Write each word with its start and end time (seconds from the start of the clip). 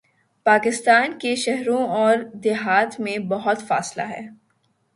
پاکستان 0.45 1.19
کے 1.19 1.35
شہروں 1.35 1.83
اوردیہات 1.87 2.99
میں 2.99 3.17
بہت 3.17 3.61
فاصلہ 3.61 4.01
ہے۔ 4.01 4.27